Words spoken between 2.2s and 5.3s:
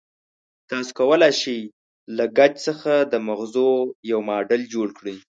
ګچ څخه د مغزو یو ماډل جوړ کړئ.